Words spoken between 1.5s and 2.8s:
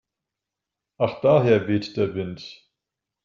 weht der Wind.